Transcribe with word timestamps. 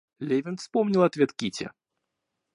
Левин 0.17 0.57
вспомнил 0.57 1.03
ответ 1.03 1.31
Кити. 1.31 1.69